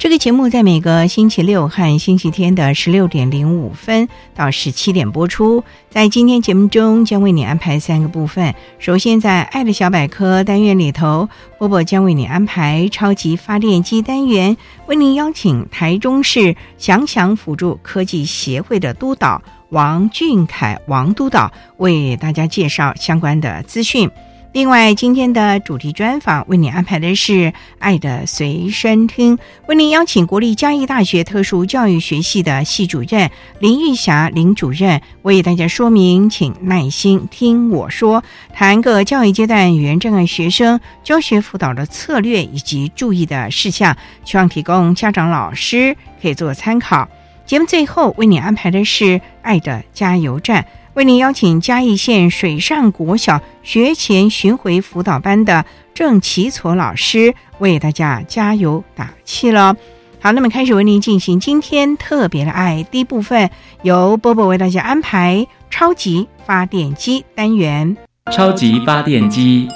[0.00, 5.62] 这个节目在每个星期六和星期天的十六点零五分到十七点播出。
[5.90, 8.54] 在今天节目中，将为你安排三个部分。
[8.78, 11.28] 首先，在“爱的小百科”单元里头，
[11.58, 14.56] 波波将为你安排超级发电机单元，
[14.86, 24.10] 为您邀请台中市想想辅助科技协会的督导王俊凯王督导为大家介绍相关的资讯。
[24.52, 27.32] 另外，今天的主题专访为你安排的是
[27.78, 29.36] 《爱的随身听》，
[29.68, 47.08] 为您邀请国立嘉义大学特殊教育学系的系主任林玉霞林主任为大家说明，请耐心听我说，谈各教育阶段语言障碍学生教学辅导的策略以及注意的事项，希望提供家长老师可以做参考。
[47.46, 49.04] 节目最后为你安排的是
[49.42, 50.62] 《爱的加油站》。
[50.94, 55.64] 为您邀请嘉义县水上国小学前巡回辅导班的
[55.94, 59.76] 郑奇措老师为大家加油打气了。
[60.18, 63.48] 好，那么开始为您进行今天特别的爱第一部分，
[63.82, 67.96] 由波波为大家安排超级发电机单元。
[68.32, 69.68] 超级发电机，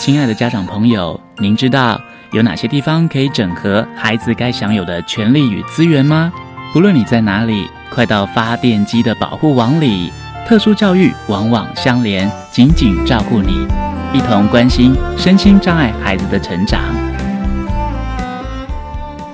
[0.00, 2.00] 亲爱的家长朋友，您知道
[2.32, 6.32] 有哪些地方可以整合孩子该享有的权利与资源吗？
[6.74, 7.70] 无论你在哪里。
[7.90, 10.12] 快到发电机的保护网里，
[10.48, 13.68] 特殊教育网网相连，紧紧照顾你，
[14.12, 16.80] 一同关心身心障碍孩子的成长。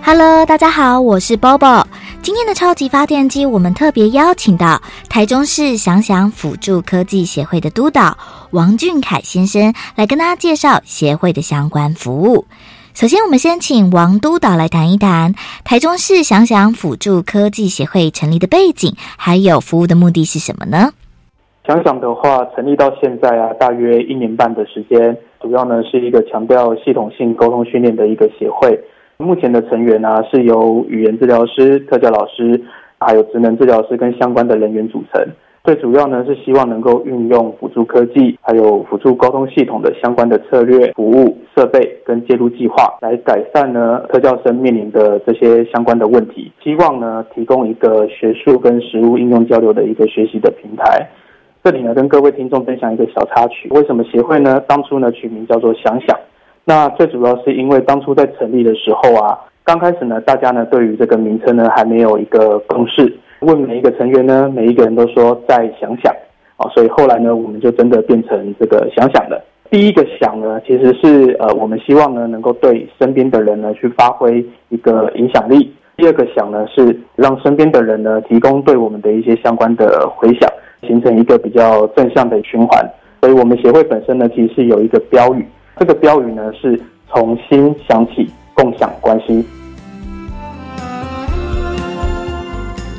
[0.03, 1.87] Hello，大家好，我是 Bobo。
[2.21, 8.19] 今天的超级发电机，我们特别邀请到台中市想想辅助科技协会的督导
[8.51, 12.45] 王俊凯先生来跟大家介绍协会的相关服务。
[13.01, 15.33] 首先，我们先请王督导来谈一谈
[15.65, 20.91] 台中市想想辅助科技协会成立的背景，还有服务的目的是什么呢？
[21.67, 28.79] 想想的话，成立到现在啊，大约一年半的时间，主要呢是一个强调系统性沟通训练的一个协会。
[29.17, 32.63] 目前的成员呢是由语言治疗师、特教老师，
[32.99, 35.27] 还有职能治疗师跟相关的人员组成。
[35.63, 46.51] 最主要呢是希望能够运用辅助科技，还有辅助沟通系统的相关的策略、服务、设备跟介入计划，来改善呢特教生面临的这些相关的问题。
[46.65, 51.07] 希望呢提供一个学术跟实务应用交流的一个学习的平台。
[51.63, 56.19] 这里呢跟各位听众分享一个小插曲：为什么协会呢当初呢取名叫做想想？
[56.65, 63.15] 那最主要是因为当初在成立的时候啊，刚开始呢大家呢对于这个名称呢还没有一个共识。
[63.41, 66.15] 问每一个成员呢，每一个人都说再想想，
[66.57, 69.43] 啊，所以后来呢，我们就真的变成这个想想的。
[69.71, 75.73] 第一个想呢，其实是呃，我们希望呢，能够对身边的人呢去发挥一个影响力。
[75.97, 80.51] 第二个想呢，是让身边的人呢提供对我们的一些相关的回响，
[80.87, 82.91] 形成一个比较正向的循环。
[83.21, 85.47] 所以我们协会本身呢，其实是有一个标语，
[85.79, 86.79] 这个标语呢是
[87.09, 89.45] 从心想起，共享关心。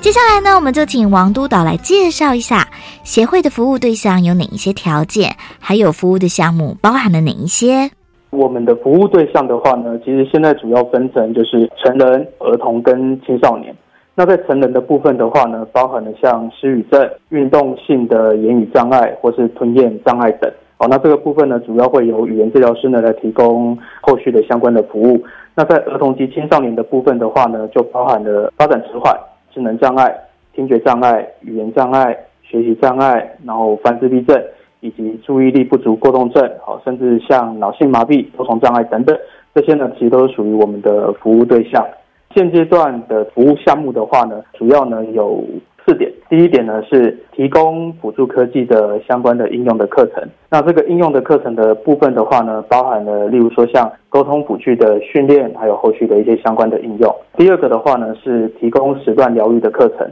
[0.01, 2.67] 接下来呢，我们就请王督导来介绍一下
[3.03, 7.87] 协会的服务对象有哪一些条件，还有服务的项目包含了哪一些。
[8.31, 13.75] 我们的服务对象的话呢，其实现在主要分成就是成人、儿童跟青少年。
[14.15, 20.51] 那在成人的部分的话呢，包含了像失语症、运动性的言语障碍或是吞咽障碍等。
[20.79, 25.23] 哦，那这个部分呢，主要会由语言治疗师呢来提供后续的相关的服务。
[25.53, 29.15] 那在儿童及青少年的部分的话呢，就包含了发展迟缓。
[29.53, 30.13] 智能障碍、
[30.53, 34.41] 听觉障碍、语言障碍、学习障碍，然后泛自闭症，
[34.79, 39.17] 以及注意力不足过动症，好，甚至像脑性麻痹、多重障碍等等，
[39.53, 41.85] 这些呢，其实都是属于我们的服务对象。
[42.33, 45.43] 现阶段的服务项目的话呢，主要呢有
[45.85, 46.11] 四点。
[46.29, 50.23] 第一点呢是提供辅助科技的相关的应用的课程。
[50.49, 57.13] 那这个应用的课程的部分的话呢，包含了例如说像沟通辅具的训练，还有后续的一些相关的应用。
[57.35, 60.09] 第二个的话呢是提供时段疗愈的课程。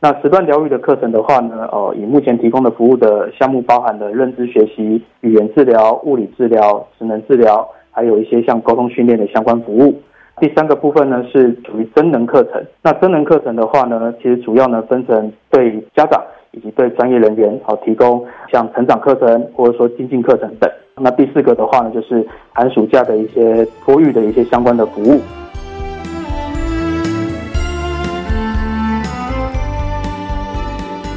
[0.00, 9.94] 那时段疗愈的课程的话呢，呃，以目前提供的服务的项目包含了认知学习、语言治疗、物理治疗、职能治疗，还有一些像沟通训练的相关服务。
[10.42, 12.60] 第三个部分呢是属于真能课程。
[12.82, 20.68] 那真能课程的话呢，其实主要呢分成对家长以及对专业人员好提供像成长课程或者说精进课程等。
[20.96, 25.20] 那第四个的话呢，就是寒暑假的一些托育的一些相关的服务。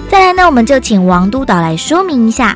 [0.08, 2.56] 再来呢，我们就请王督导来说明一下。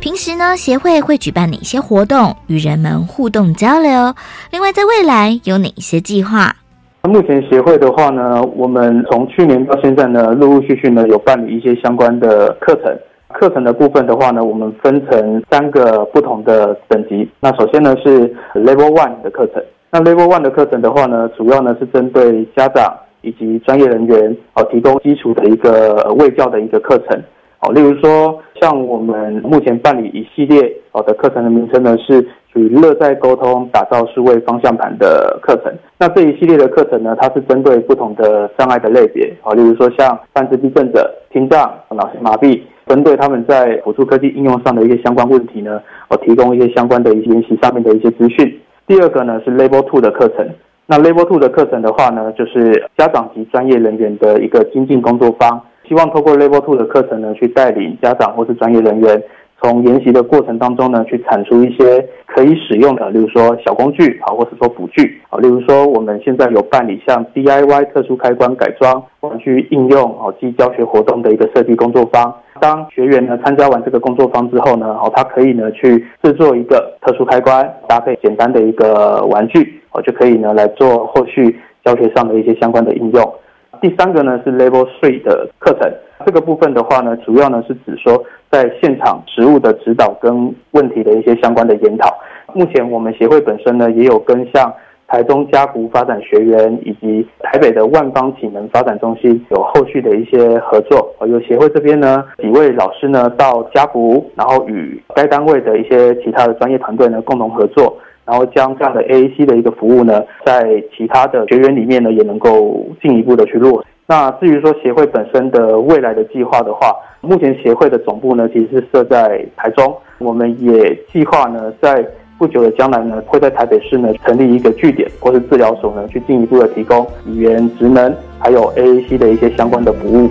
[0.00, 4.14] 平时呢，协会会举办哪些活动与人们互动交流？
[4.50, 6.56] 另外，在未来有哪些计划？
[7.02, 12.98] 目前协会的话呢，我们从去年到现在呢，陆陆续续呢有办理一些相关的课程。
[13.34, 17.28] 课程的部分的话呢，我们分成三个不同的等级。
[17.38, 18.20] 那首先呢是
[18.54, 19.62] Level One 的课程。
[19.90, 27.22] 那 Level One 的课程的话呢，主要呢是针对家长以及专业人员，哦，提供基础的一个卫教的一个课程。
[27.62, 35.70] 哦，例如说，像我们目前办理一系列哦的课程的名称呢，是属于乐在沟通打造数位方向盘的课程。
[35.98, 48.58] 那这一系列的课程呢，它是针对不同的障碍的类别，哦，例如说像半自闭症者、听障、脑性麻痹，针对他们在辅助科技应用上的一些相关问题呢，我提供一些相关的一些研习上面的一些资讯。
[48.86, 50.48] 第二个呢是 Level Two 的课程。
[50.86, 55.60] 那 Level Two 的课程的话呢，就是家长及专业人员的一个精进工作坊。
[55.90, 59.20] 希望透过 Level Two 的课程呢，去带领家长或是专业人员，
[59.60, 72.32] 从研习的过程当中呢，去产出一些可以使用的，例如说小工具啊，或是说辅具啊，例如说我们现在有办理像 DIY 特殊开关改装玩具应用啊及教学活动的一个设计工作坊。
[72.60, 83.34] 当学员呢参加完这个工作坊之后呢，哦，他可以呢去制作一个特殊开关，搭配简单的一个玩具，哦，就可以呢来做后续教学上的一些相关的应用。
[83.80, 85.90] 第三个呢是 Level Three 的课程，
[86.26, 92.14] 这个部分的话呢，主要呢是指说在现场实物的指导跟问题的一些相关的研讨。
[92.52, 94.70] 目前我们协会本身呢，也有跟像
[95.06, 101.14] 台中家福发展学员以及台北的万方启能发展中心有后续的一些合作。
[101.26, 107.96] 有协会这边呢几位老师呢到家福，然后与该单位的一些其他的专业团队呢共同合作。
[108.30, 113.84] 然后将这样的 AAC 的一个服务呢，在其他的学员里面呢，也能够进一步的去落。
[114.06, 119.92] 那至于说协会本身的未来的计划的话，目前协会的总部呢，其实是设在台中。
[120.18, 122.06] 我们也计划呢，在
[122.38, 130.30] 不久的将来呢，会在台北市呢成立一个据点或是治疗所呢，去进一步的提供语言、职能还有 AAC 的一些相关的服务。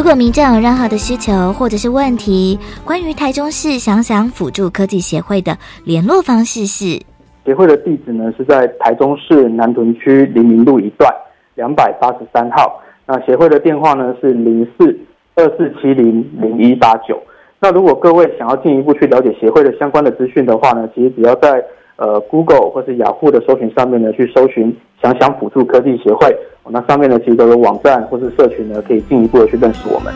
[0.00, 5.54] 如果民众有任何的需求或者是问题，关于台中市想想辅助科技协会的
[5.84, 6.98] 联络方式是：
[7.44, 11.12] 协会的地址呢是在台中市南屯区黎明路一段
[11.54, 12.80] 两百八十三号。
[13.06, 14.98] 那协会的电话呢是零四
[15.34, 17.22] 二四七零零一八九。
[17.60, 21.62] 那如果各位想要进一步去了解协会的相关的资讯的话呢，其实只要在
[21.96, 26.36] 呃 Google 或是雅虎的搜寻上面呢去搜寻想想辅助科技协会。
[26.72, 30.12] 那上面呢，其实都有网站或是社群呢，可以进一步的去认识我们。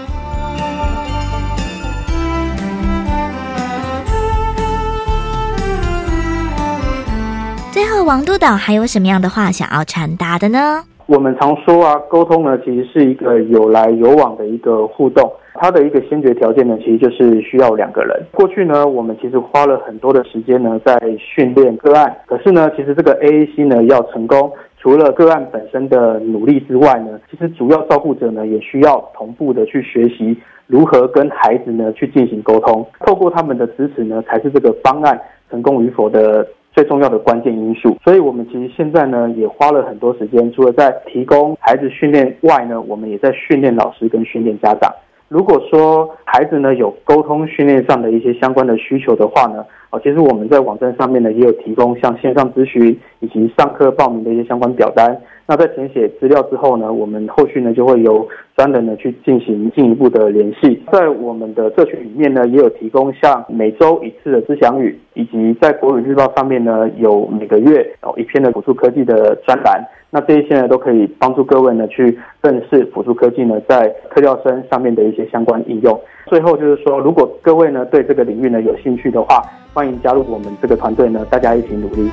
[7.73, 10.85] 最后，王督导还有什么样的话想要传达的呢？
[11.07, 15.31] 我们常说啊，沟通呢，其实是一个有来有往的一个互动。
[15.57, 18.21] 它的一个先决条件呢，其实就是需要两个人。
[18.33, 22.17] 过去呢，我们其实花了很多的时间呢，在训练个案。
[22.27, 24.51] 可是呢，其实这个 AAC 呢，要成功。
[24.85, 35.19] 除了个案本身的努力之外呢，其实主要照顾者呢也需要同步的去学习如何跟孩子呢去进行沟通，透过他们的支持呢，才是这个方案
[35.51, 37.97] 成功与否的最重要的关键因素。
[38.05, 44.93] 所以，我们其实现在呢也花了很多时间，除了在提供孩子训练外呢，我们也在训练老师跟训练家长。
[45.35, 60.83] 如果说孩子呢有沟通训练上的一些相关的需求的话呢，哦，其实我们在网站上面呢也有提供像线上咨询以及上课报名的一些相关表单，那在填写资料之后呢，我们后续呢就会由专人呢去进行进一步的联系。
[60.91, 69.85] 在我们的社群里面呢，也有提供像每周一次的知祥语，以及在国语日报上面呢有每个月哦一篇的辅助科技的专栏。
[70.11, 76.01] 那这一些呢都可以帮助各位呢去认识辅助科技呢在特教生上面的一些相关应用。
[76.27, 79.43] 最后就是说，如果各位呢对这个领域呢有兴趣的话，
[79.75, 82.09] 欢迎加入我们这个团队呢，大家一起努力。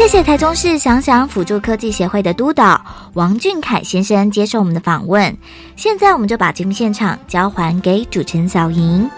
[0.00, 5.36] 谢谢台中市想想辅助科技协会的督导王俊凯先生接受我们的访问。
[5.76, 9.08] 现在我们就把节目现场交还给主持人小莹。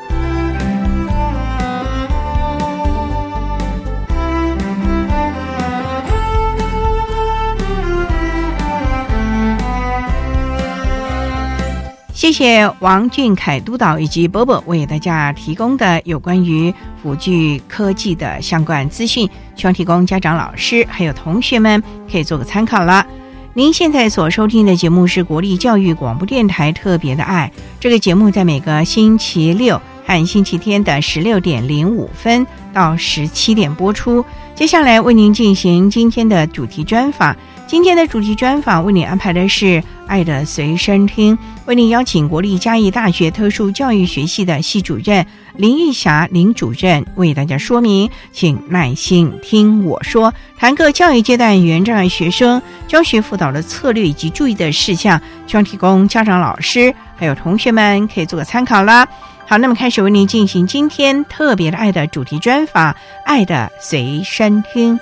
[12.32, 23.06] 谢谢王俊凯督导以及波波为大家提供的有关于辅具科技的相关资讯，希望提供家长、老师还有同学们可以做个参考了。
[23.52, 34.24] 您现在所收听的节目是国立教育广播电台特别的爱，这个节目在每个星期六和星期天的十六点零五分到十七点播出。
[34.54, 37.36] 接下来为您进行今天的主题专访。
[37.72, 39.64] 今天的主题专访为你安排的是
[40.06, 45.24] 《爱的随身听》，为你邀请国立嘉义大学特殊教育学系的系主任
[45.56, 59.08] 林玉霞林主任为大家说明，请耐心听我说，谈个教育阶段语言障碍学生教学辅导的策略以及注意的事项，希望提供家长、老师还有同学们可以做个参考啦。
[59.46, 62.92] 好，那么开始为您进行今天特别的爱的主题专访，
[63.24, 64.98] 《爱的随身听》。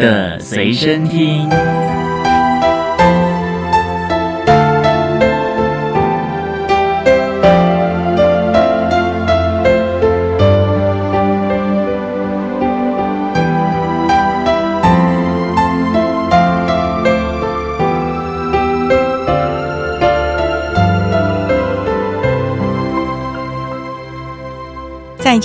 [0.00, 1.48] 的随身听。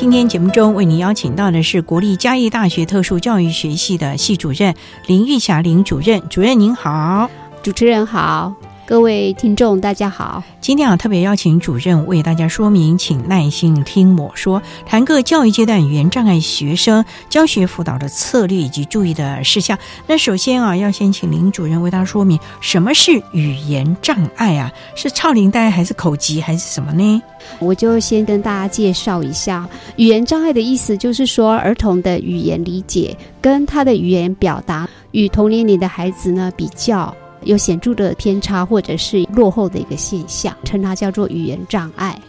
[0.04, 4.76] 今天节目中，为您邀请到的是国立嘉义大学特殊教育学系的系主任
[5.08, 6.22] 林玉霞林主任。
[6.28, 7.30] 主任您好，
[7.64, 8.54] 主持人好，
[8.86, 10.44] 各位听众大家好。
[10.60, 19.80] 今天啊，特别邀请主任为大家说明，请耐心听我说，谈个教育阶段语言障碍学生教学辅导的策略以及注意的事项。
[20.06, 24.70] 那首先啊，要先请林主任为大家说明什么是语言障碍啊？
[24.96, 27.22] 是超龄呆还是口疾还是什么呢？
[27.60, 42.20] 我就先跟大家介绍一下，语言障碍的意思就是说，儿童的语言理解跟他的语言表达与同年龄的孩子呢比较有显著的偏差或者是落后的一个现象，称它叫做语言障碍。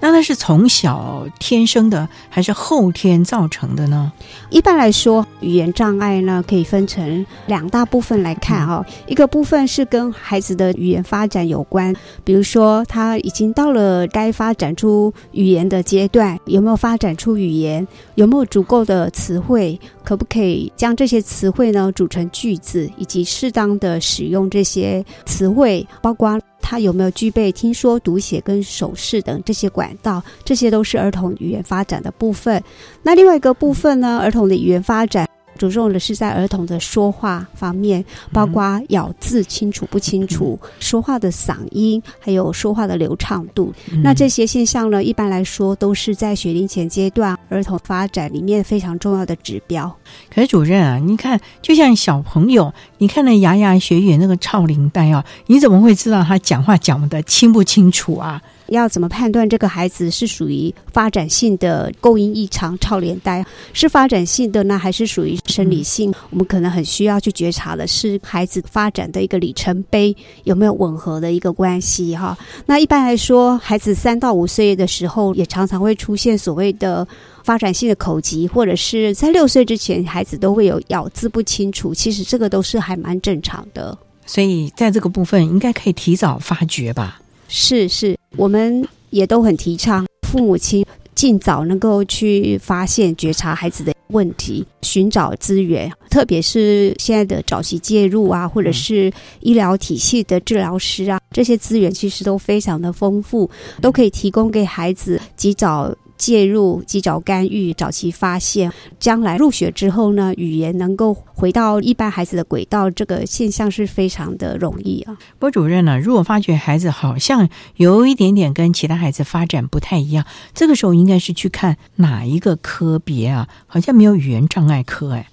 [0.00, 4.10] 那它是从小天生的还是后天造成的呢？
[4.48, 26.40] 一般来说，语言障碍呢可以分成两大部分来看哈、一个部分是跟孩子的语言发展有关，比如说他已经到了该发展出语言的阶段，有没有发展出语言，有没有足够的词汇，可不可以将这些词汇呢组成句子，以及适当的使用这些词汇，包括。
[26.70, 30.22] 他有没有具备听说读写跟手势等这些管道？
[30.44, 32.62] 这些都是儿童语言发展的部分。
[33.02, 34.20] 那另外一个部分呢？
[34.22, 35.28] 儿童的语言发展
[35.68, 43.72] 着重的是在儿童的说话方面，包括咬字清楚不清楚、说话的嗓音，还有说话的流畅度。
[44.02, 49.94] 那这些现象呢，一般来说都是在学龄前阶段儿童发展里面非常重要的指标。
[50.34, 58.40] 可是主任啊，你看，就像小朋友，你看那牙牙学语那个超龄带啊，你怎么会知道他讲话讲的清不清楚啊？
[58.70, 66.12] 要怎么判断这个孩子是属于发展性的构音异常、超连带，是发展性的呢，还是属于生理性？
[66.30, 72.36] 我们可能很需要去觉察的是孩子发展的一个里程碑有没有吻合的一个关系哈。
[72.66, 77.06] 那一般来说，孩子三到五岁的时候，也常常会出现所谓的。
[77.42, 81.94] 发展性的口疾，或者是在六岁之前，孩子都会有咬字不清楚。
[81.94, 83.96] 其实这个都是还蛮正常的，
[84.26, 87.18] 所以在这个部分应该可以提早发觉吧？
[87.48, 90.84] 是是，我们也都很提倡父母亲
[91.14, 103.50] 尽早能够去发现、觉察孩子的问题，寻找资源，特别是现在的早期介入啊，或者是医疗体系的治疗师啊，这些资源其实都非常的丰富，
[103.82, 105.94] 都可以提供给孩子及早。
[106.20, 115.16] 介入、及早干预、早期发现，将来入学之后呢，语言能够回到一般孩子的轨道，这个现象是非常的容易啊。
[115.38, 123.48] 郭主任呢，如果发觉孩子好像有一点点跟其他孩子发展不太一样，这个时候应该是去看哪一个科别啊？
[123.66, 125.26] 好像没有语言障碍科哎，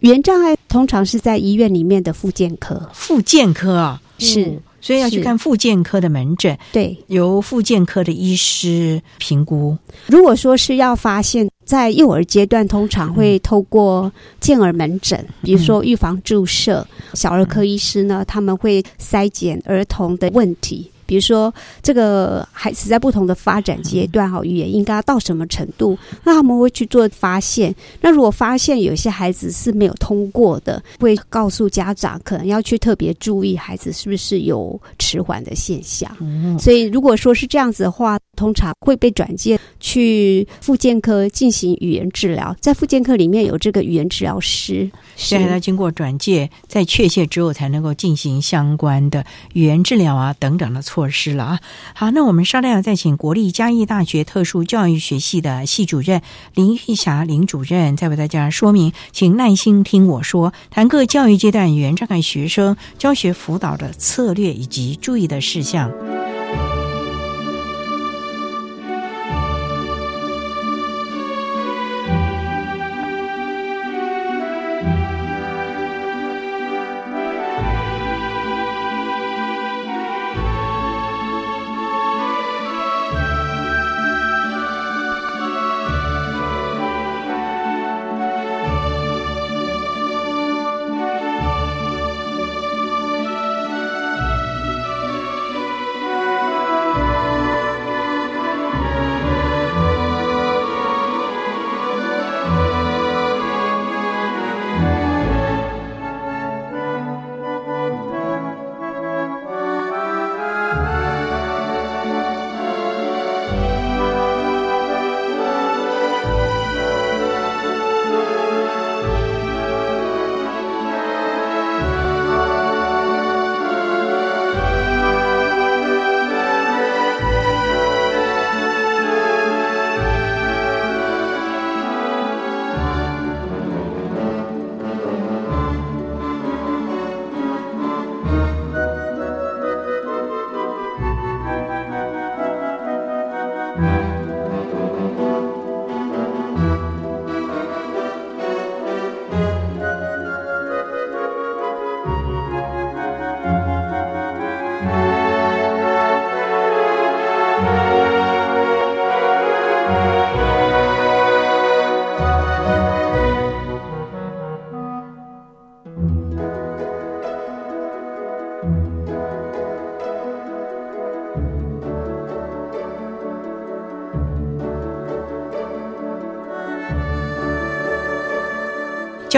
[0.00, 4.60] 语言障碍通常是在医院里面的复健科，复健科啊是。
[4.86, 9.76] 所以要去看复健科的门诊，对，由复健科的医师评估。
[10.06, 20.88] 如果说是要发现，在幼儿阶段，通常会透过健儿门诊，比如说预防注射，小儿科医师呢，他们会筛检儿童的问题。
[21.06, 25.96] 比如说，这个孩子在不同的发展阶段，哈，语言应该到什么程度？
[26.24, 27.74] 那他们会去做发现。
[28.00, 36.10] 那如果发现有些孩子是没有通过的，会告诉家长，可能要去特别注意孩子是不是有迟缓的现象。
[36.58, 42.54] 所以，如果说是这样子的话，通常会被转介去复健科进行语言治疗。
[42.60, 49.24] 在复健科里面有这个语言治疗师，现在要经过转介，在确切之后才能够进行相关的
[49.54, 51.08] 语言治疗啊等等的措。
[51.08, 51.60] 施了啊！
[51.94, 56.20] 好，那我们稍待要再请国立嘉义大学特殊教育学系的系主任
[56.52, 65.90] 林玉霞林主任，再为大家说明，请耐心听我说，谈各教育阶段语言障碍学生教学辅导的策略以及注意的事项。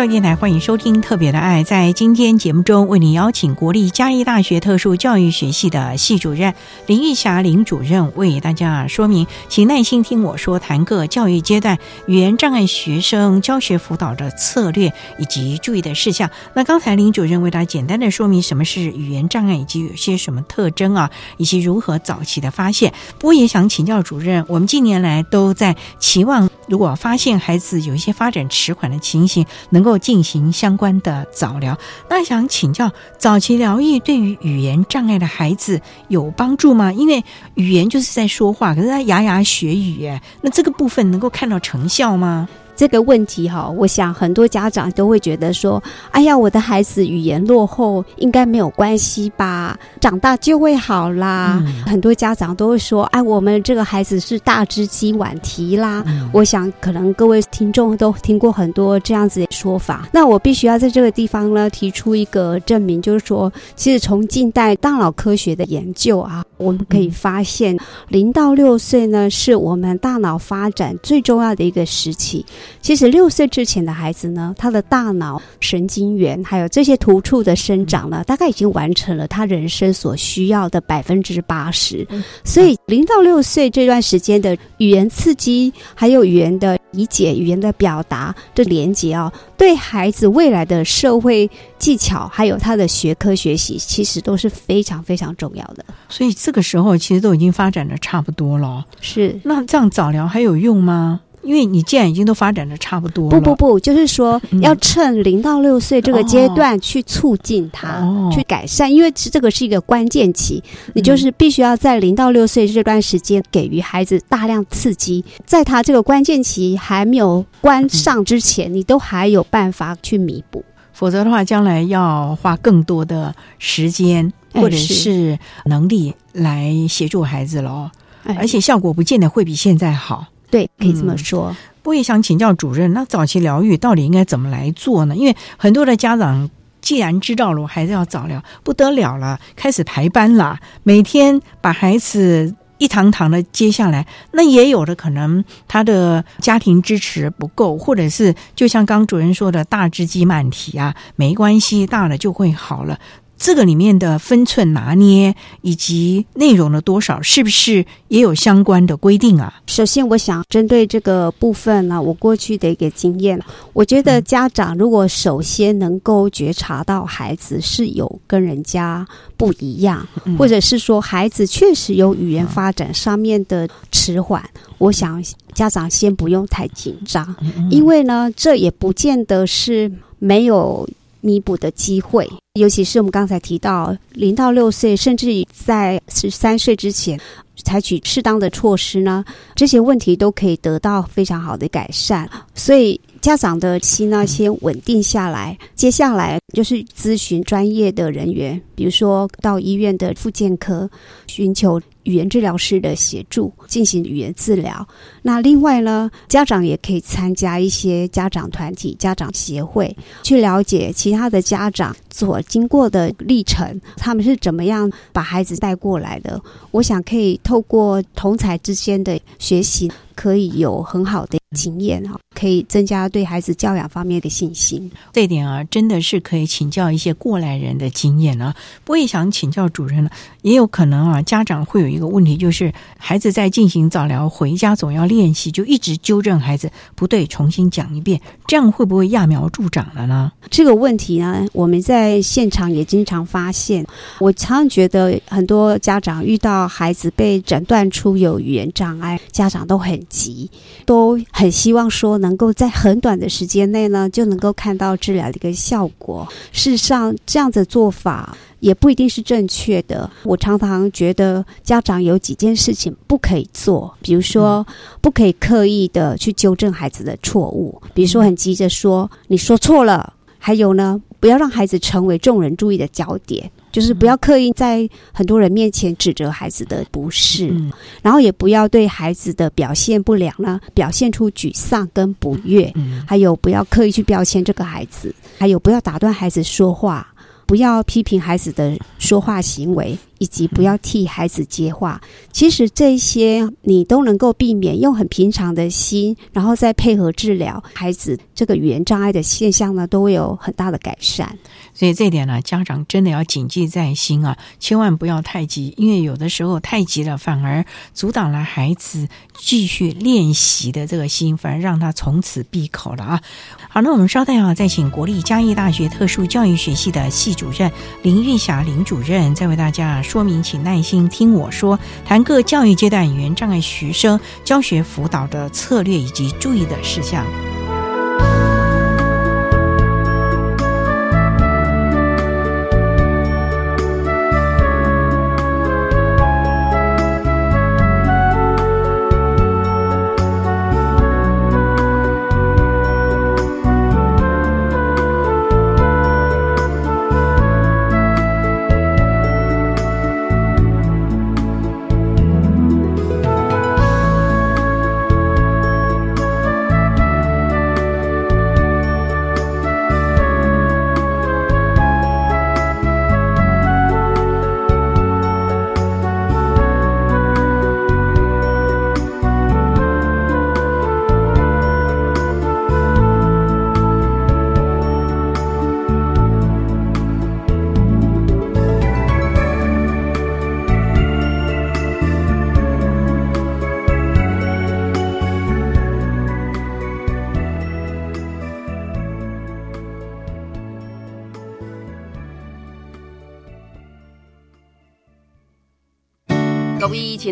[0.08, 1.62] 电台欢迎收听《特别的爱》。
[1.64, 6.54] 在今天节目中，为您邀请国立嘉义大学特殊教育学系的系主任
[6.86, 16.30] 林玉霞林主任为大家说明，请耐心听我说，谈个教育阶段语言障碍学生教学辅导的策略以及注意的事项。
[16.54, 22.94] 那刚才林主任为大家简单的说明什么是语言障碍，以及有些什么特征啊，以及如何早期的发现。
[23.18, 31.76] 不过也想请教主任，我们近年来都在期望，如果发现孩子有一些发展迟缓的情形，能够进行相关的早疗，
[32.08, 36.92] 那想请教早期疗愈对于语言障碍的孩子有帮助吗？
[36.92, 42.48] 因为语言就是在说话，可是他牙牙学语，哎，那这个部分能够看到成效吗？
[42.78, 49.76] 这个问题哈，我想很多家长都会觉得说：“哎呀，我的孩子语言落后，应该没有关系吧？
[50.00, 60.08] 长大就会好啦。”很多家长都会说：“哎，我们这个孩子是大只鸡晚啼啦。”我想可能各位听众都听过很多这样子的说法。
[60.12, 72.44] 那我必须要在这个地方呢提出一个证明，就是说，其实从近代大脑科学的研究啊，我们可以发现，零到六岁呢是我们大脑发展最重要的一个时期。
[72.80, 82.06] 其实六岁之前的孩子呢，他的大脑、神经元还有这些突触的生长呢，大概已经完成了他人生所需要的百分之八十。
[82.44, 95.84] 所以零到六岁这段时间的语言刺激，还有语言的理解、语言的表达的连接啊，对孩子未来的社会技巧还有他的学科学习，其实都是非常非常重要的。
[96.08, 98.82] 所以这个时候其实都已经发展的差不多了。
[99.02, 101.20] 是，那这样早疗还有用吗？
[101.42, 110.62] 因为你既然已经都发展的差不多了，不不不，就是说要趁零到六岁这个阶段去促进他，去改善，因为这个是一个关键期，
[110.94, 127.90] 你就是必须要在零到六岁这段时间给予孩子大量刺激，在他这个关键期还没有关上之前，你都还有办法去弥补，否则的话，将来要花更多的时间或者是能力来协助孩子了，
[128.36, 130.26] 而且效果不见得会比现在好。
[130.50, 131.54] 对，可以这么说。
[131.84, 135.16] 我也想请教主任，那早期疗愈到底应该怎么来做呢？
[135.16, 136.50] 因为很多的家长
[136.82, 144.06] 既然知道了我孩子要早疗，不得了了，开始排班了，每天把孩子一堂堂的接下来。
[144.32, 152.98] 那也有的可能他的家庭支持不够，或者是就像刚主任说的大只鸡慢体啊，没关系，大了就会好了。
[153.38, 159.54] 这个里面的分寸拿捏以及内容的多少，是不是也有相关的规定啊？
[159.66, 163.40] 首先，我想针对这个部分呢，我过去的一个经验，
[163.72, 174.44] 我觉得家长如果首先能够觉察到孩子是有跟人家不一样，或者是说孩子确实有语言发展上面的迟缓，
[174.78, 175.22] 我想
[175.54, 177.36] 家长先不用太紧张，
[177.70, 180.88] 因为呢，这也不见得是没有。
[181.20, 187.18] 弥补的机会，尤其是我们刚才提到零到六岁，甚至于在十三岁之前，
[187.64, 192.28] 采取适当的措施呢，这些问题都可以得到非常好的改善。
[192.54, 200.88] 所以家长的心呢，先稳定下来，接下来就是咨询专业的人员，比如说到医院的复健科，
[201.26, 201.80] 寻求。
[202.08, 204.88] 语言治疗师的协助进行语言治疗。
[205.20, 216.40] 那另外呢，家长也可以参加一些家长团体、家长协会，去了解其他的家长所经过的历程，他们是怎么样把孩子带过来的。
[216.70, 219.92] 我想可以透过同才之间的学习。
[220.18, 224.90] 可以有很好的经验哈，可以增加对孩子教养方面的信心。
[225.12, 228.52] 这点啊，真的是可以请教一些过来人的经验啊。
[228.88, 230.10] 我也想请教主任了，
[230.42, 240.32] 也有可能啊，家长会有一个问题，就是孩子在进行早疗回家总要练习，就一直纠正孩子不对，重新讲一遍，这样会不会揠苗助长了呢？
[240.50, 243.86] 这个问题呢，我们在现场也经常发现。
[244.18, 249.96] 我常常觉得很多家长遇到孩子被诊断出有语言障碍，家长都很。
[250.08, 250.50] 急，
[250.84, 256.26] 都很希望说能够在很短的时间内呢，就能够看到治疗的一个效果。
[256.52, 260.10] 事实上，这样的做法也不一定是正确的。
[260.24, 264.66] 我常常觉得家长有几件事情不可以做，比如说
[265.00, 273.50] 不可以刻意的去纠正孩子的错误，比如说很急着说你说错了，还有呢，不要让孩子成为众人注意的焦点。
[273.70, 277.54] 就是不要刻意在很多人面前指责孩子的不是，
[278.02, 282.72] 然后也不要对孩子的表现不良呢表现出沮丧跟不悦，
[283.06, 287.06] 还有不要刻意去标签这个孩子，还有不要打断孩子说话，
[287.48, 289.98] 不要批评孩子的说话行为。
[290.18, 292.00] 以及不要替孩子接话，
[292.32, 301.38] 其实这些你都能够避免，用很平常的心，然后再配合治疗，孩子这个语言障碍的现象呢，都会有很大的改善。
[301.72, 309.06] 所以这一点呢，家长真的要谨记在心啊，千万不要太急，因为有的时候太急了，反而阻挡了孩子
[309.38, 313.22] 继续练习的这个心，反而让他从此闭口了啊。
[313.70, 317.70] 好，那我们稍待啊，再请国立嘉义大学特殊教育学系的系主任
[318.02, 320.00] 林玉霞林主任，再为大家。
[320.00, 327.24] 说明，请耐心听我说，谈各教育阶段语言障碍学生教学辅导的策略以及注意的事项。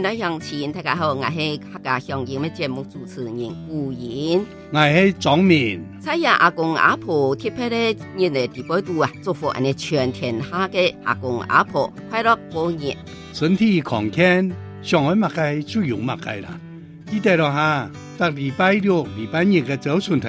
[0.07, 3.35] 位亲爱乡亲，大家好，我是客家乡音的节目主持人
[3.69, 4.41] 顾言，
[4.71, 5.83] 我是张敏。
[6.01, 12.97] 在呀，阿公阿婆特别的日的地波度啊，祝福俺哋全天下嘅阿公阿婆快乐过年，
[13.33, 16.57] 身体康健，上海马街就用马街啦。
[17.11, 20.29] 记得咯哈，到礼拜六、礼拜日嘅早晨头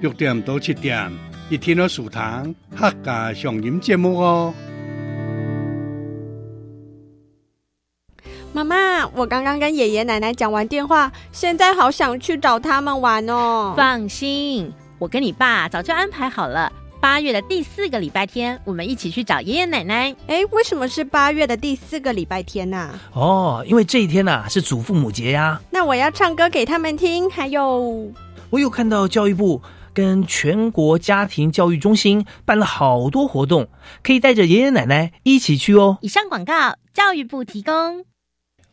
[0.00, 1.10] 六点到七点，
[1.50, 4.54] 一天到樹堂客家乡音节目哦。
[8.56, 13.74] 媽媽，我刚刚跟爷爷奶奶讲完电话，现在好想去找他们玩哦。
[13.76, 20.16] 放心，我跟你爸早就安排好了，八月的第四个礼拜天，我们一起去找爷爷奶奶。
[20.26, 22.98] 哎，为什么是八月的第四个礼拜天呢、啊？
[23.12, 25.60] 哦，因为这一天呐、啊、是祖父母节呀、啊。
[25.70, 28.10] 那我要唱歌给他们听，还有，
[28.48, 29.60] 我有看到教育部
[29.92, 33.68] 跟全国家庭教育中心办了好多活动，
[34.02, 35.98] 可以带着爷爷奶奶一起去哦。
[36.00, 38.06] 以上广告，教育部提供。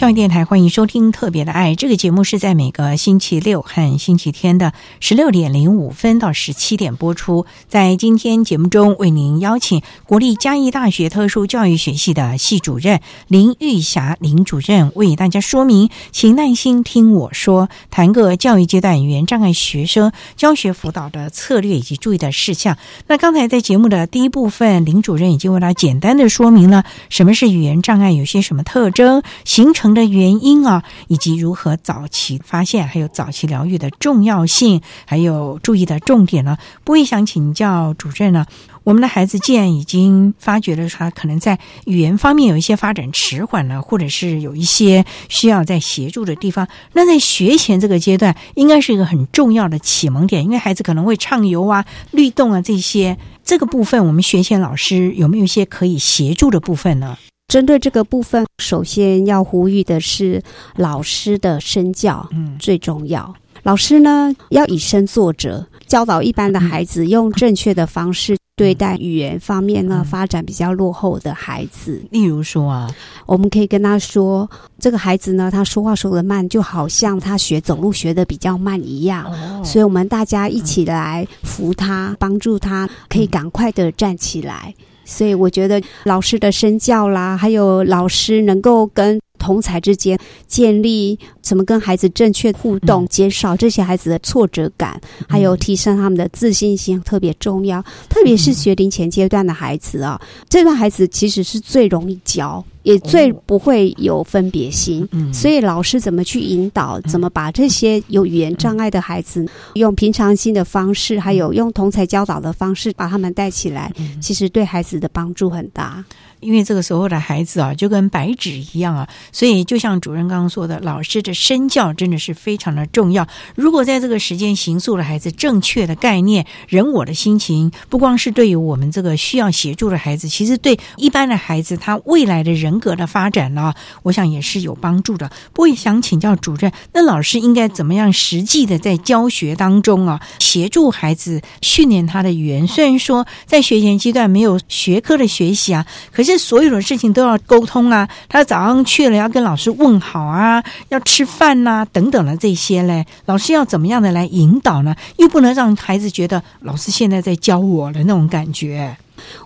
[0.00, 7.44] 教育电台欢迎收听《特别的爱》这个节目，是在每个星期六和星期天的十六点零五分到十七点播出。
[7.68, 22.78] 在今天节目中，为您邀请国立嘉义大学特殊教育学系的系主任林玉霞林主任为大家说明，请耐心听我说，谈个教育阶段语言障碍学生教学辅导的策略以及注意的事项。
[23.06, 36.56] 那刚才在节目的第一部分，林主任已经为大家簡單的说明了什么是语言障碍，有些什么特征，形成的原因啊，以及如何早期发现，还有早期疗愈的重要性，还有注意的重点呢？
[36.84, 38.46] 不會想请教主任呢？
[38.82, 57.18] 我们的孩子既然已经发觉了他可能在语言方面有一些发展迟缓了，或者是有一些需要在协助的地方，那在学前这个阶段应该是一个很重要的启蒙点，因为孩子可能会畅游啊、律动啊这些，这个部分我们学前老师有没有一些可以协助的部分呢？
[57.50, 60.40] 針對這個部分，首先要呼吁的是
[60.76, 63.34] 老师的身教，嗯，最重要。
[63.64, 72.00] 老师呢要以身作则，教导一般的孩子用正确的方式对待语言方面呢发展比较落后的孩子。
[72.12, 72.88] 例如说啊，
[73.26, 79.24] 我们可以跟他说，这个孩子呢，他说话说的慢，就好像他学走路学的比较慢一样。
[79.24, 84.72] 哦，所以我们大家一起来扶他，帮助他，可以赶快的站起來。
[85.10, 97.82] 所以我觉得老师的身教啦，还有老师能够跟同才之间建立怎么跟孩子正确互动，减少这些孩子的挫折感，还有提升他们的自信心，特别重要。
[98.08, 102.64] 特别是学龄前阶段的孩子啊，这段孩子其实是最容易教。
[102.82, 116.02] 也最不会有分别心，嗯，所以老师怎么去引导，怎么把这些有语言障碍的孩子，用平常心的方式，还有用同才教导的方式，把他们带起来，其实对孩子的帮助很大。
[116.40, 123.26] 因为这个时候的孩子啊，就跟白纸一样啊，所以就像主任刚刚说的，老师的身教真的是非常的重要。
[123.54, 135.30] 如果在这个时间形塑了孩子正确的概念、人我的心情，不光是对于我们这个需要协助的孩子，其实对一般的孩子，他未来的人格的发展呢，我想也是有帮助的。
[135.52, 142.66] 不會想请教主任，那老师应该怎么样实际的在教学当中啊，协助孩子训练他的语言？
[142.66, 146.29] 虽然说在学前阶段没有学科的学习啊，可是。
[146.30, 148.08] 這所有的事情都要沟通啊！
[148.28, 154.94] 他早上去了要跟老师问好啊，要吃饭呐、啊，等等的这些嘞，老师要怎么样的来引导呢？
[155.16, 158.96] 又不能让孩子觉得老师现在在教我的那种感觉。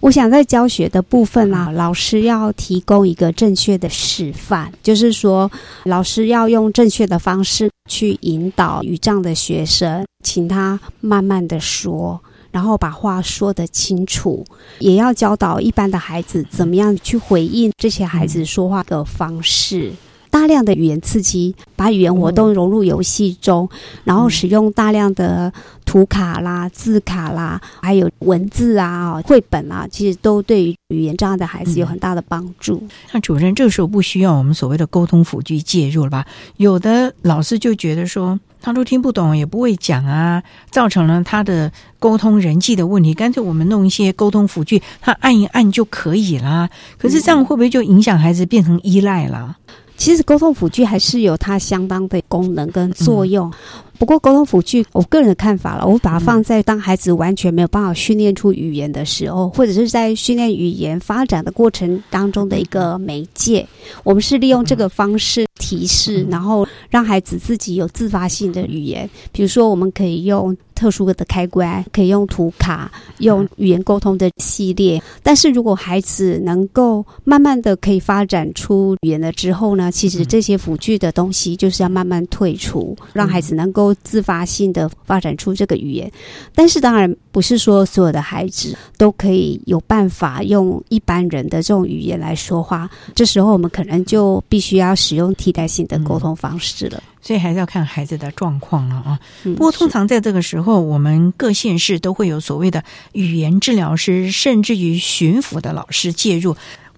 [0.03, 5.51] 我想在教学的部分啊，老师要提供一个正确的示范，就是说
[5.85, 12.21] 老师要用正确的方式去引导语障的学生，请他慢慢的說。
[12.55, 14.45] 然後把話說得清楚，
[14.79, 19.93] 也要教導一般的孩子怎麼樣去回應這些孩子說話的方式。
[20.31, 23.69] 大量的语言刺激，把语言活动融入游戏中，
[24.05, 25.53] 然后使用大量的
[25.85, 32.81] 图卡啦、字卡啦，还有文字啊、绘本啊，其实都对于语言障碍的孩子有很大的帮助。
[33.11, 36.25] 那主任这个时候不需要我们所谓的沟通辅具介入了吧？
[36.59, 38.39] 有的老师就觉得说。
[38.65, 43.13] 他都听不懂，也不会讲啊，造成了他的沟通人际的问题。
[43.13, 46.71] 干脆我们弄一些沟通辅具，他按一按就可以啦。
[46.97, 49.55] 可是这样会不会就影响孩子变成依赖了？
[49.97, 53.53] 其实沟通辅具还是有它相当的功能跟作用。
[53.97, 63.65] 不过沟通辅具，我个人的看法了，我把它放在当孩子完全没有办法训练出语言的时候，或者是在训练语言发展的过程当中的一个媒介。
[64.03, 69.09] 我们是利用这个方式提示，然后让孩子自己有自发性的语言。
[69.33, 70.57] 比如说，我们可以用。
[70.75, 75.03] 特殊的开关可以用图卡，用语言沟通的系列。
[75.23, 86.11] 但是如果孩子能够慢慢的可以发展出语言了之后呢，其实这些辅具的东西就是要慢慢退出，让孩子能够自发性的发展出这个语言。
[86.55, 92.91] 但是当然不是说所有的孩子都可以有办法用一般人的这种语言来说话。
[93.15, 97.03] 这时候我们可能就必须要使用替代性的沟通方式了。
[97.25, 99.19] 所以还是要看孩子的状况了啊。
[99.43, 106.55] 不过通常在这个时候，我们各县市都会有所谓的语言治疗师，甚至于巡抚的老师介入。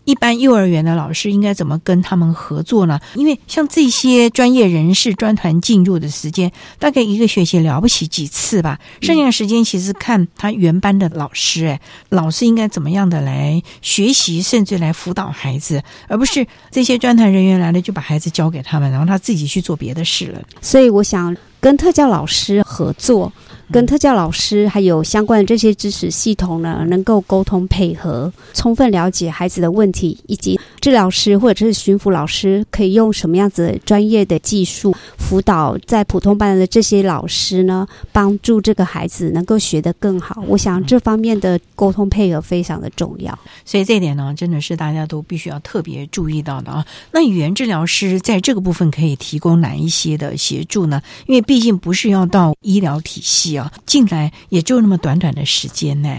[0.07, 2.99] 一般幼儿园的老师应该怎么跟他们合作呢？
[3.17, 8.79] 因为像这些专业人士专团进入的时间，大概一个学期了不起几次吧。
[9.03, 20.41] 剩下的时间其实看他原班的老师，哎，老师应该怎么样的来学习，甚至来辅导孩子，而不是这些专团人员来了就把孩子交给他们，然后他自己去做别的事了。
[20.61, 23.33] 所以我想跟特教老师合作。
[23.71, 40.45] 跟特教老师还有相关的这些知识系统呢，能够沟通配合，充分了解孩子的问题，以及治疗师或者是巡抚老师可以用什么样子专业的技术辅导在普通班的这些老师呢，帮助这个孩子能够学得更好。
[40.47, 46.87] 我想这方面的沟通配合非常的重要，所以这一点呢，真的是大家都必须要特别注意到的啊。
[47.11, 51.03] 那语言治疗师在这个部分可以提供哪一些的协助呢？
[51.27, 53.56] 因为毕竟不是要到医疗体系。
[53.85, 56.17] 进来也就那么短短的时间呢，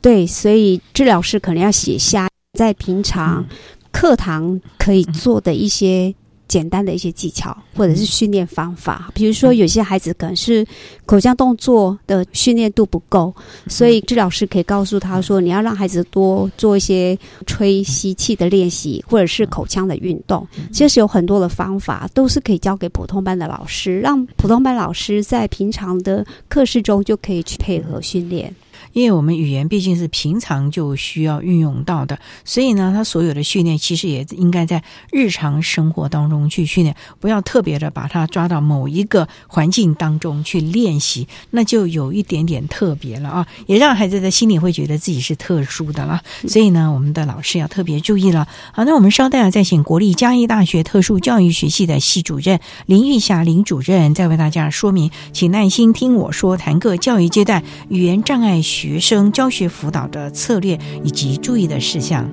[0.00, 3.46] 对，所以治疗师可能要写下在平常
[3.92, 6.14] 课堂可以做的一些
[6.50, 9.08] 简单的一些技巧，或者是训练方法。
[9.14, 10.66] 比如说，有些孩子可能是
[11.06, 13.32] 口腔动作的训练度不够，
[13.68, 28.52] 所以治疗师可以告诉他说：“你要让孩子多做一些吹吸气的练习，或者是口腔的运动。”其实有很多的方法都是可以交给普通班的老师，让普通班老师在平常的课室中就可以去配合训练。
[28.92, 46.22] 因为我们语言毕竟是平常就需要运用到的，所以呢，他所有的训练其实也应该在日常生活当中去训练，不要特别的把它抓到某一个环境当中去练习，那就有一点点特别了啊，也让孩子的心里会觉得自己是特殊的了。
[46.48, 48.48] 所以呢，我们的老师要特别注意了。
[48.72, 58.62] 好，那我们稍待啊，再请国立嘉义大学特殊教育学系的系主任林玉霞林主任再为大家说明，请耐心听我说，谈个教育阶段语言障碍。
[58.62, 62.26] 学学生教学辅导的策略以及注意的事项。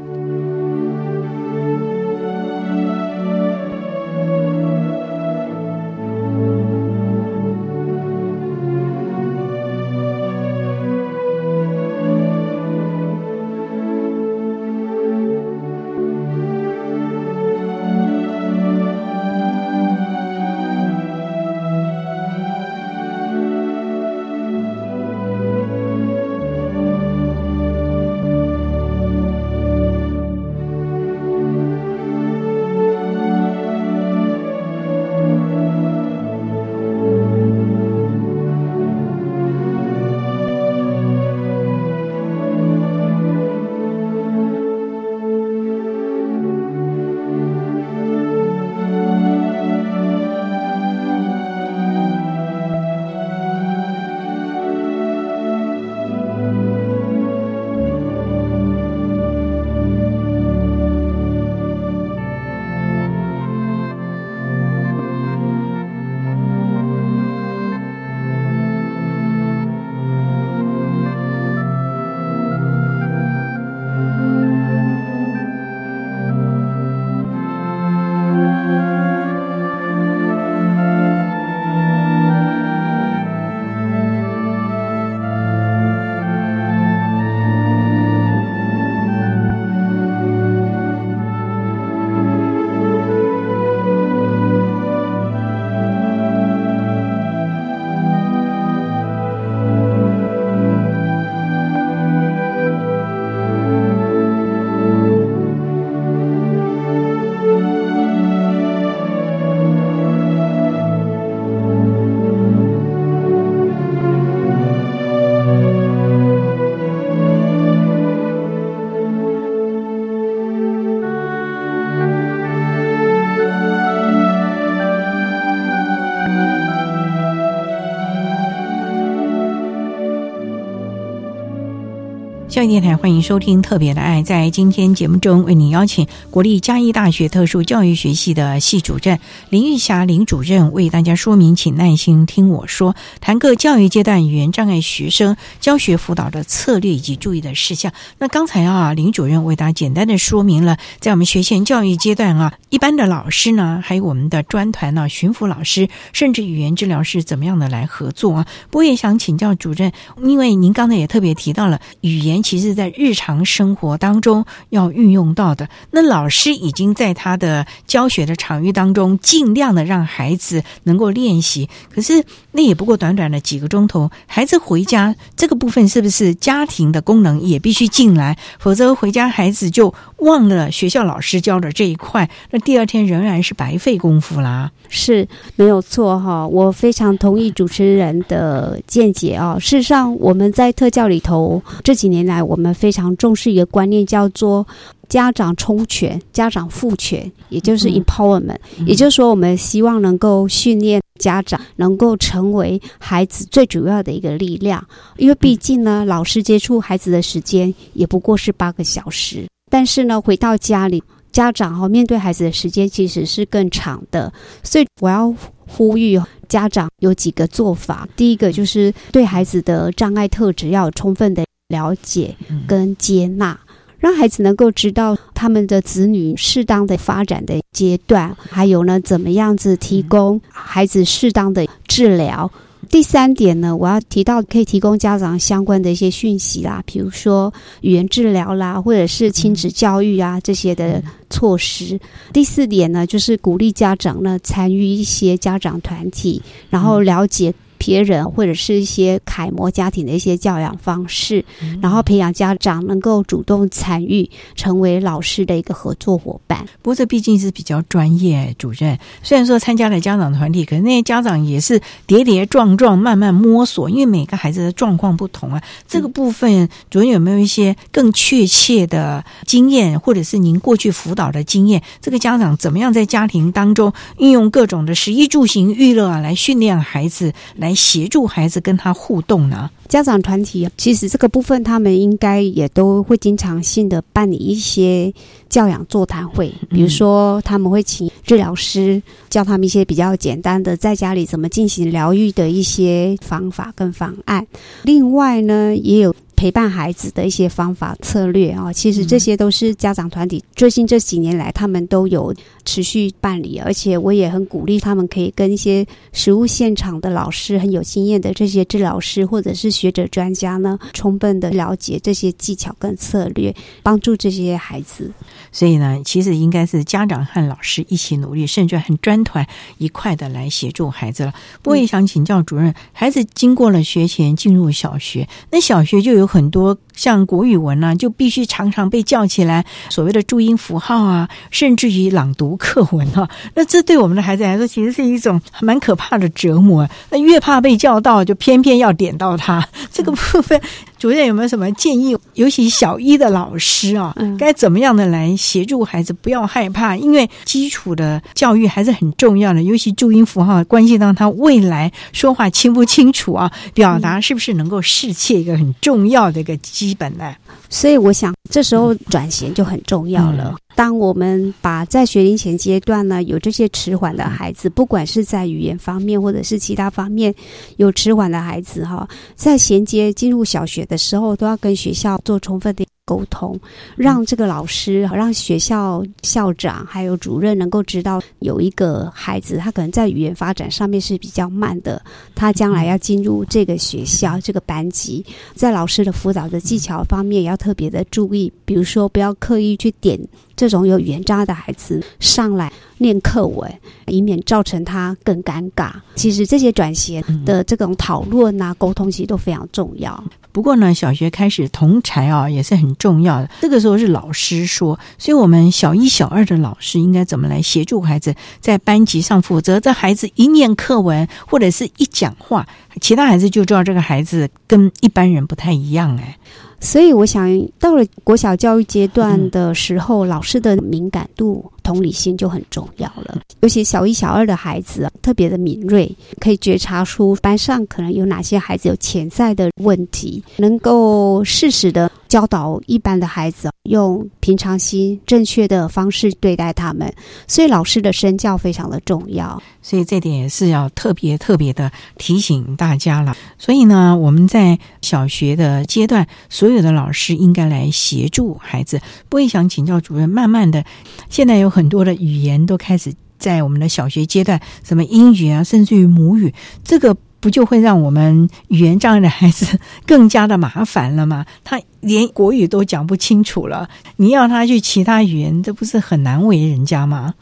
[132.77, 134.21] 电台欢迎收听《特别的爱》。
[134.23, 139.19] 在今天节目中，为您邀请国立嘉义大学特殊教育学系的系主任
[139.49, 147.91] 林玉霞林主任为大家说明，请耐心听我说，谈各教育阶段语言障碍学生教学辅导的策略以及注意的事项。
[148.19, 158.47] 那刚才啊，林主任为大家简单的说明了，在我们学前教育阶段啊，一般的老师呢，还有我们的专团呢、巡抚老师，甚至语言治疗师怎么样的来合作啊？
[158.71, 162.43] 我也想请教主任，因为您刚才也特别提到了语言。
[162.43, 171.69] 其实，是在日常生活当中要运用到的，那老师已经在他的教学的场域当中，尽量的让孩子能够练习。
[171.89, 178.37] 可是，那也不过短短的几个钟头，孩子回家这个部分，是不是家庭的功能也必须进来？
[178.59, 184.71] 否则回家孩子就忘了学校老师教的这一块，那第二天仍然是白费功夫啦。
[184.89, 189.57] 是没有错哈，我非常同意主持人的见解啊。
[189.59, 194.65] 事实上，我们在特教里头这几年来，我们非常重视一个观念，叫做
[195.09, 198.57] 家长充权、家长赋权，也就是 empowerment。
[198.85, 204.83] 也就是说，我们希望能够训练家长，能够成为孩子最主要的一个力量。
[205.17, 211.03] 因为毕竟呢，老师接触孩子的时间也不过是八个小时，但是呢，回到家里。
[211.29, 215.31] 家长哈面对孩子的时间其实是更长的，所以我要
[215.67, 218.07] 呼吁家长有几个做法。
[218.15, 222.35] 第一个就是对孩子的障碍特质要有充分的了解
[222.67, 223.59] 跟接纳，
[223.99, 232.49] 让孩子能够知道他们的子女适当的发展的阶段，还有呢怎么样子提供孩子适当的治疗。
[232.89, 241.99] 第三点呢，我要提到可以提供家长相关的一些讯息啦，比如说语言治疗啦，或者是亲子教育啊这些的措施。
[242.33, 247.53] 第四点呢，就是鼓励家长呢参与一些家长团体，然后了解。
[247.77, 251.43] 别人或者是一些楷模家庭的一些教养方式，
[251.81, 256.65] 然后培养家长能够主动参与，成为老师的一个合作伙伴。
[256.81, 265.63] 不过这毕竟是比较专业，主任虽然说参加了家长团体，可是那些家长也是跌跌撞撞，慢慢摸索，因为每个孩子的状况不同啊。
[265.87, 271.81] 这个部分主任有没有一些更确切的经验，或者是您过去辅导的经验？
[272.01, 277.66] 这个家长怎么样在家庭当中运用各种的食衣住行娱乐啊，来训练孩子来？
[277.67, 279.69] 来协助孩子跟他互动呢？
[279.87, 285.13] 家长团体其实这个部分，他们应该也都会经常性的办理一些
[285.49, 294.45] 教养座谈会，比如说他们会请治疗师教他们一些比较简单的在家里怎么进行疗愈的一些方法跟方案。
[294.83, 296.13] 另外呢，也有。
[296.37, 302.31] 陪伴孩子的一些方法策略啊，其实这些都是家长团体最近这几年来他们都有
[302.63, 305.83] 持续办理，而且我也很鼓励他们可以跟一些
[306.13, 313.53] 实物现场的老师很有经验的这些治疗师或者是学者专家呢，充分的了解这些技巧跟策略，
[313.83, 315.11] 帮助这些孩子。
[315.51, 319.45] 所以呢，其实应该是家长和老师一起努力，甚至很专团
[319.79, 321.33] 一块的来协助孩子了。
[321.61, 326.27] 不过也想请教主任，孩子经过了学前进入小学，那小学就有。
[326.27, 336.85] 很多像国语文呢，就必须常常被叫起来，所谓的注音符号啊，甚至于朗读课文啊，那这对我们的孩子来说，其实是一种蛮可怕的折磨。
[337.09, 340.59] 那越怕被叫到，就偏偏要点到他这个部分。
[340.97, 342.17] 主任有没有什么建议？
[342.33, 346.95] 尤其小一的老师啊，该怎么样的来协助孩子不要害怕？
[346.95, 357.35] 因为基础的教育还是很重要的，尤其注音符号关系到他未来说话清不清楚啊，表达是不是能够适切，一个很重要的一个基本呢？
[357.69, 360.55] 所以我想，这时候转型就很重要了。
[360.77, 367.33] 当我们把在学龄前阶段呢，有这些迟缓的孩子，不管是在语言方面或者是其他方面
[367.77, 372.85] 有迟缓的孩子，哈，在衔接进入小学的时候，都要跟学校做充分的。
[373.07, 373.57] 沟通，
[373.95, 382.03] 让这个老师、让学校校长还有主任能够知道，有一个孩子他可能在语言发展上面是比较慢的，
[382.35, 385.25] 他将来要进入这个学校、这个班级，
[385.55, 390.19] 在老师的辅导的技巧方面也要特别的注意，比如说不要刻意去点
[390.57, 393.71] 这种有语言障碍的孩子上来念课文，
[394.07, 395.91] 以免造成他更尴尬。
[396.15, 400.21] 其实这些转型的这种讨论啊、沟通，其实都非常重要。
[400.51, 403.49] 不过呢，小学开始同才啊也是很重要的。
[403.61, 409.39] 这个时候是老师说，所以我们小一、小二的老师应该怎么来协助孩子在班级上？
[409.39, 412.65] 否则这孩子一念课文或者是一讲话，
[412.99, 416.35] 其他孩子就知道这个孩子跟一般人不太一样哎。
[416.79, 417.49] 所以我想
[417.79, 421.71] 到了国小教育阶段的时候，老师的敏感度。
[421.83, 437.11] 同理心就很重要了，尤其小一、小二的孩子特别的敏锐，可以觉察出班上可能有哪些孩子有潜在的问题，能够适时的教导一般的孩子用平常心、正确的方式对待他们，
[437.47, 439.61] 所以老师的身教非常的重要。
[439.81, 443.35] 所以这点也是要特别特别的提醒大家了。
[443.57, 448.99] 所以呢，我们在小学的阶段，所有的老师应该来协助孩子。
[449.29, 450.83] 不会想请教主任，慢慢的，
[451.29, 456.53] 现在有很多的语言都开始在我们的小学阶段，什么英语啊，甚至于母语，
[456.83, 457.15] 这个。
[457.39, 461.45] 不就会让我们语言障碍的孩子更加的麻烦了吗？
[461.63, 467.33] 他连国语都讲不清楚了，你要他去其他语言，这不是很难为人家吗？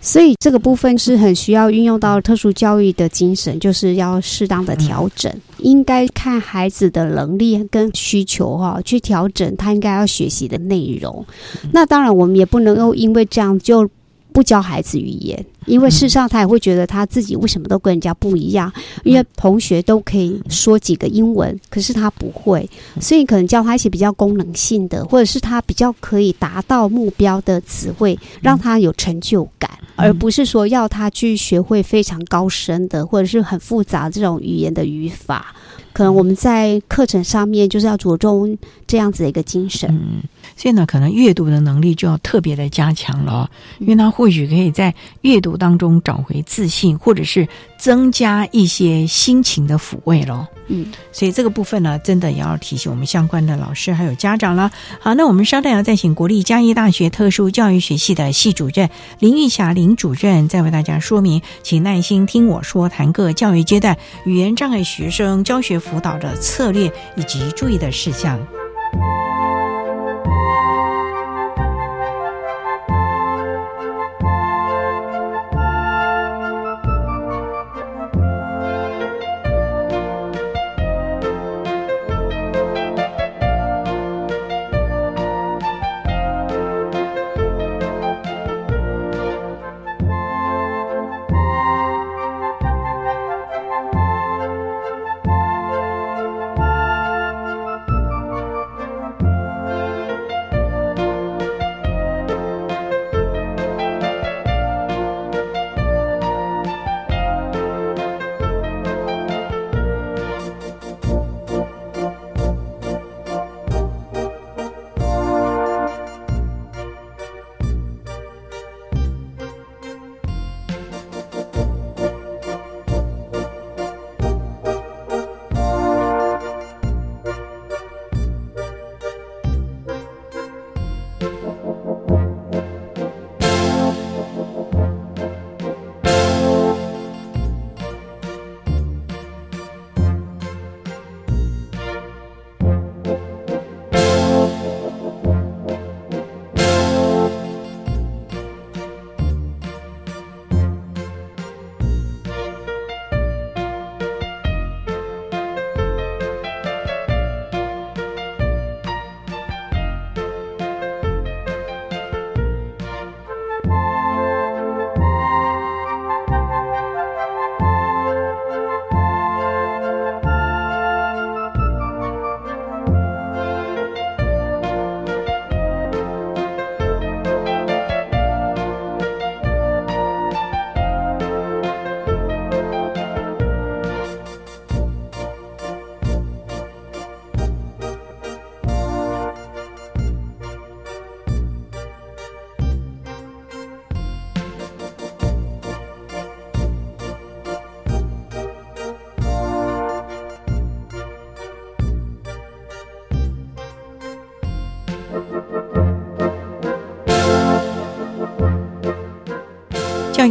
[0.00, 11.24] 所以这个部分是很需要运用到特殊教育的精神，就是要适当的调整，应该看孩子的能力跟需求哈，去调整他应该要学习的内容。
[11.72, 13.88] 那当然，我们也不能够因为这样就。
[14.32, 18.72] 不教孩子语言，因为事实上他也会觉得他自己为什么都跟人家不一样。
[19.04, 22.68] 因为同学都可以说几个英文，可是他不会，
[23.00, 35.54] 所以可能教他一些比较功能性的，或者是他比较可以达到目标的词汇，让他有成就感，而不是说要他去学会非常高深的或者是很复杂这种语言的语法。
[35.92, 39.88] 可能我们在课程上面就是要着重这样子的一个精神。
[39.90, 40.22] 嗯，
[40.56, 43.48] 现在可能阅读的能力就要特别的加强了，
[43.78, 47.46] 因为他或许可以在阅读当中找回自信，或者是
[47.78, 50.48] 增加一些心情的抚慰咯。
[50.68, 54.72] 嗯，所以这个部分呢，真的也要提醒我们相关的老师还有家长了。
[54.98, 58.88] 好，那我们稍待要再请国立嘉义大学特殊教育学系的系主任
[59.20, 68.40] 林玉霞林主任，再为大家说明，请耐心听我说，谈个教育阶段语言障碍学生教学辅导的策略以及注意的事项。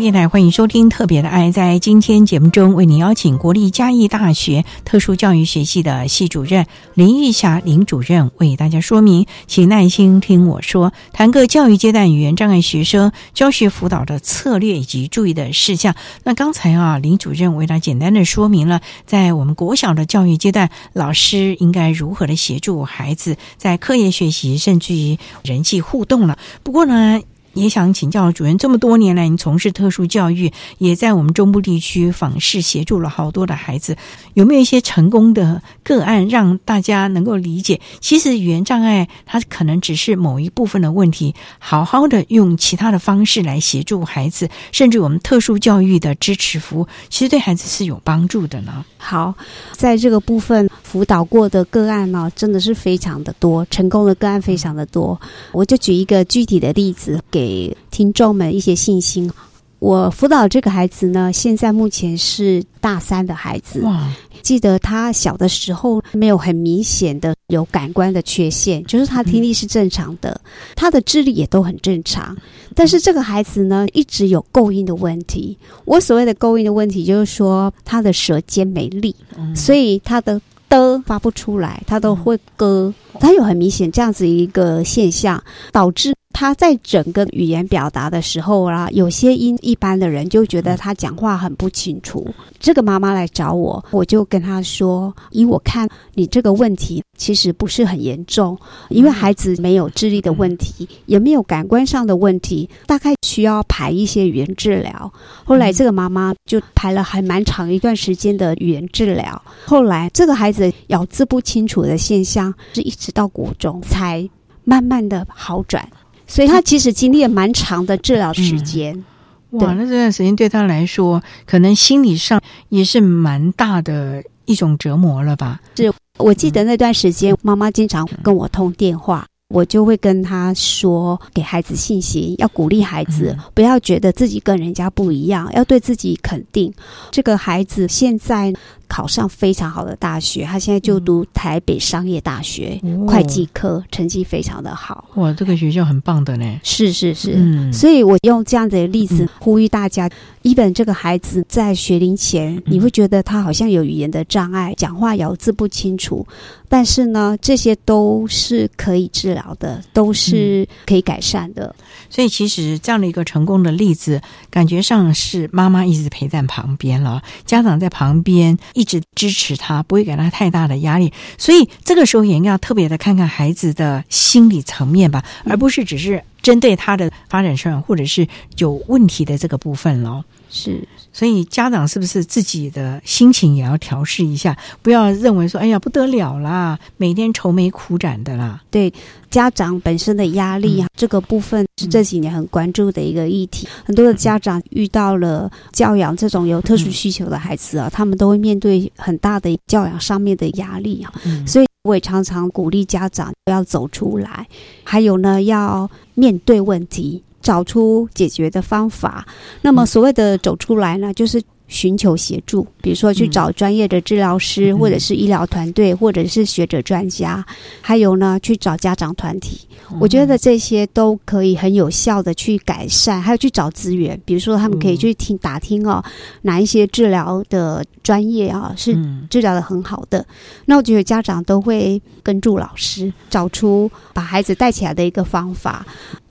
[0.05, 1.47] 电台欢迎收听《特别的爱》。
[1.51, 15.95] 在今天节目中，为您邀请国立嘉义大学特殊教育学系的系主任林玉霞林主任为大家说明，请耐心听我说，谈个教育阶段语言障碍学生教学辅导的策略以及注意的事项。
[16.23, 26.37] 那刚才啊，林主任为大家简单的说明了，在我们国小的教育阶段，老师应该如何的协助孩子在课业学习，甚至于人际互动了。
[26.61, 27.19] 不过呢。
[27.55, 33.97] 也想请教主任，这么多年来，你从事特殊教育，也在我们中部地区访视，协助了好多的孩子，
[34.35, 37.81] 有没有一些成功的个案，让大家能够理解？
[37.99, 48.83] 其实语言障碍它可能只是某一部分的问题，好好的用其他的方式来协助孩子，甚至我们特殊教育的支持服务，其实对孩子是有帮助的呢。
[48.97, 49.33] 好，
[49.71, 55.19] 在这个部分辅导过的个案呢，真的是非常的多，成功的个案非常的多。
[55.51, 57.44] 我就举一个具体的例子给
[57.91, 59.31] 听众们一些信心。
[59.79, 63.81] 我辅导这个孩子呢，现在目前是大三的孩子。
[63.81, 64.09] 哇！
[64.41, 70.39] 记得他小的时候没有很明显的有感官的缺陷，就是他听力是正常的，
[70.75, 72.35] 他的智力也都很正常。
[72.73, 75.57] 但是这个孩子呢，一直有构音的问题。
[75.83, 79.15] 我所谓的构音的问题，就是说他的舌尖没力，
[79.55, 80.39] 所以他的
[80.69, 82.93] 的发不出来，他都会割。
[83.19, 86.15] 他有很明显这样子一个现象，导致。
[86.35, 92.27] 他在整个语言表达的时候啊，有些音一般的人就觉得他讲话很不清楚。
[92.59, 98.59] 这个妈妈来找我，我就跟她说：“以我看，你这个问题其实不是很严重，
[98.89, 105.13] 因为孩子没有智力的问题，也没有感官上的问题，大概需要排一些语言治疗。”
[105.45, 109.41] 后来这个妈妈就排了还蛮长一段时间的语言治疗。
[109.65, 114.29] 后来这个孩子咬字不清楚的现象，是一直到国中才
[114.65, 115.87] 慢慢的好转。
[116.27, 119.03] 所以他其实经历了蛮长的治疗时间，
[119.51, 119.73] 哇！
[119.73, 125.59] 那这段时间对他来说，可能心理上也是蛮大的一种折磨了吧？
[125.75, 136.73] 是我记得那段时间，妈妈经常跟我通电话，我就会跟他说，给孩子信心，要鼓励孩子，不要觉得自己跟人家不一样，要对自己肯定。
[137.11, 138.53] 这个孩子现在。
[138.95, 145.03] 考上非常好的大学，他现在就读台北商业大学会计科，成绩非常的好。
[145.15, 146.61] 哇，这个学校很棒的呢。
[146.63, 150.09] 是是是，嗯，所以我用这样的例子呼吁大家：
[150.43, 156.25] 一本这个孩子在学龄前，你会觉得他好像有语言的障碍，讲话咬字不清楚，
[156.69, 161.75] 但是呢，这些都是可以治疗的，都是可以改善的。
[162.09, 168.57] 所以，其实这样的一个成功的例子，感觉上是妈妈一直陪在旁边了，家长在旁边。
[168.73, 178.25] 一直支持他，不会给他太大的压力，所以这个时候也应该要特别的看看孩子的心理层面吧，而不是只是针对他的发展上或者是
[178.57, 180.23] 有问题的这个部分喽。
[180.49, 188.61] 是，所以家长是不是自己的心情也要调试一下，不要认为说，哎呀不得了啦，每天愁眉苦展的啦。
[188.69, 188.93] 对，
[189.31, 193.65] 家长本身的压力啊，这个部分是这几年很关注的一个议题。
[193.85, 201.13] 很多的家长遇到了教养这种有特殊需求的孩子啊，他们都会面对很大的教养上面的压力啊。
[201.47, 204.45] 所以我也常常鼓励家长要走出来，
[204.83, 207.23] 还有呢，要面对问题。
[207.45, 209.23] 找出解决的方法。
[209.61, 217.45] 那么，所谓的走出来呢，就是寻求协助，比如说去找专业的治疗师，或者是医疗团队，或者是学者专家，
[217.81, 219.61] 还有呢，去找家长团体。
[219.99, 226.03] 我觉得这些都可以很有效的去改善，还有去找资源，比如说他们可以去听打听哦，
[226.41, 228.97] 哪一些治疗的专业啊是
[229.29, 230.25] 治疗的很好的。
[230.65, 235.85] 那我觉得家长都会跟住老师，找出把孩子带起来的一个方法。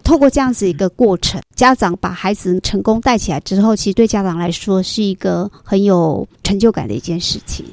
[0.04, 7.64] 透过这样子一个过程，家长把孩子成功带起来之后，其实对家长来说是一个很有成就感的一件事情。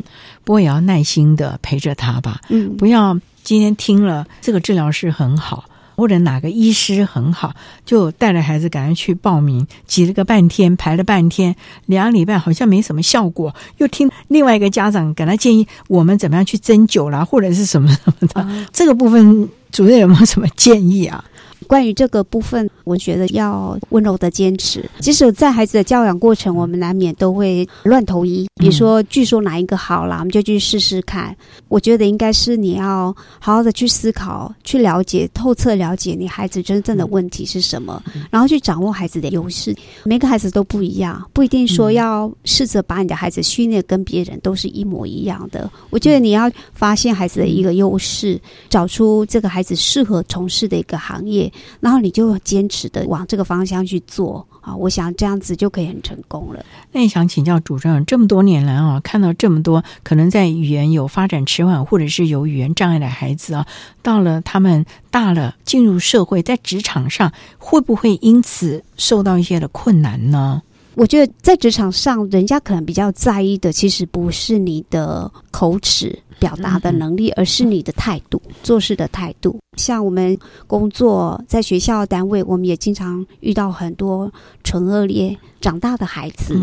[0.43, 5.65] 不过也要耐心的陪着他吧，嗯，不要今天听了这个治疗师很好，
[5.95, 7.53] 或者哪个医师很好，
[7.85, 11.55] 就带着孩子赶快去报名，挤了个半天，排了半天，
[11.85, 21.23] 两个礼拜好像没什么效果，又听另外一个家长给他建议我们怎么样去针灸啦，或者是什么什么的，这个部分主任有没有什么建议啊？
[21.67, 24.89] 关于这个部分，我觉得要温柔的坚持。
[24.99, 28.47] 即使在孩子的教养过程，我们难免都会乱投医。
[28.55, 31.35] 比如说，据说哪一个好了，我们就去试试看。
[31.67, 39.75] 我觉得应该是你要好好的去思考、去了解、透彻了解你孩子真正的问题是什么，然后去掌握孩子的优势。
[40.03, 45.69] 每个孩子都不一样，不一定说要试着把你的孩子训练跟别人都是一模一样的。
[45.89, 48.39] 我觉得你要发现孩子的一个优势，
[48.69, 51.50] 找出这个孩子适合从事的一个行业。
[51.79, 54.75] 然后你就坚持的往这个方向去做啊！
[54.75, 56.65] 我想这样子就可以很成功了。
[56.91, 63.65] 那也想请教主任，这么多年来啊，看到这么多可能在语言有发展迟缓或者是有语言障碍的孩子啊，
[64.01, 70.61] 到了他们大了进入社会，在职场上会不会因此受到一些的困难呢？
[71.01, 79.59] 我觉得在职场上，人家可能比较在意的，其实不是你的口齿表达的能力，而是你的态度、做事的态度。
[79.77, 80.37] 像我们
[80.67, 84.31] 工作在学校单位，我们也经常遇到很多
[84.63, 86.55] 纯恶劣长大的孩子，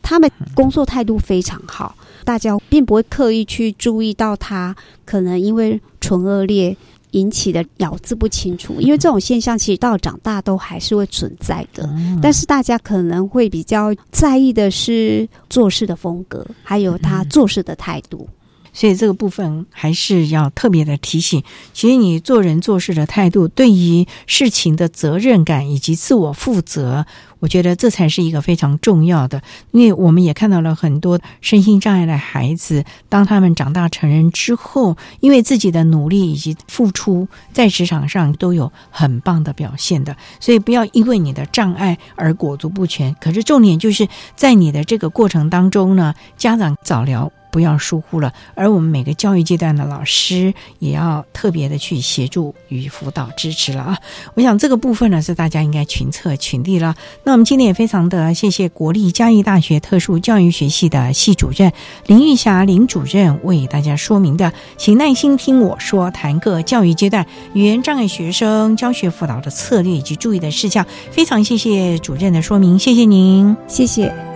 [0.00, 6.76] 他们工作态度非常好，大家并不会刻意去注意到他可能因为纯恶劣。
[7.12, 11.88] 引起的咬字不清楚，因为这种现象其实到长大都还是会存在的。
[12.20, 18.28] 但是大家可能会比较在意的是做事的风格，还有他做事的态度。
[18.72, 21.42] 所以这个部分还是要特别的提醒。
[21.72, 27.06] 其实你做人做事的态度，对于事情的责任感以及自我负责。
[27.40, 29.42] 我觉得这才是一个非常重要的，
[29.72, 40.16] 因为我们也看到了很多身心障碍的孩子，当他们长大成人之后，因为自己的努力以及付出，在职场上都有很棒的表现的。
[40.38, 43.16] 所以不要因为你的障碍而裹足不前。
[43.20, 44.06] 可是重点就是
[44.36, 47.32] 在你的这个过程当中呢，家长早聊。
[47.52, 53.98] 不要疏忽了，而我们每个教育阶段的老师也要特别的去协助与辅导支持了啊！
[54.34, 56.96] 我想这个部分呢是大家应该群策群力了。
[57.24, 61.70] 那我们今天也非常的谢谢国立嘉义大学特殊教育学系的系主任
[62.06, 70.86] 林玉霞林主任为大家说明的，请耐心听我说，谈个教育阶段语言障碍学生教学辅导的策略以及注意的事项。
[71.10, 74.31] 非常谢谢主任的说明，谢谢您，谢谢。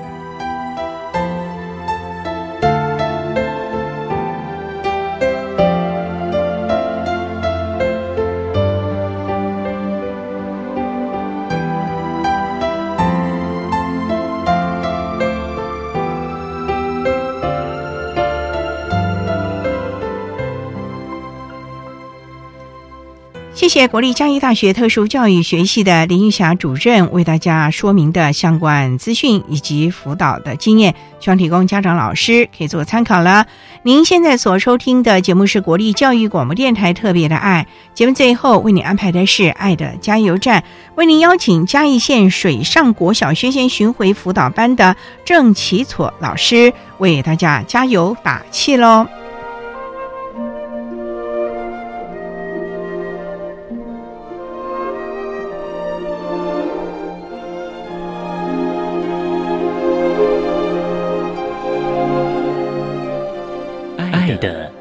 [23.76, 33.46] 谢国立嘉义大学特殊教育学系的林玉霞主任为大家说明的相关资讯以及辅导的经验，希望提供家长老师可以做参考了。
[33.82, 40.64] 您现在所收听的节目是国立教育广播电台特别的爱节目，最后为您安排的是爱的加油站，
[40.94, 49.06] 为您邀请嘉义县水上国小学前巡回辅导班的郑启措老师为大家加油打气喽。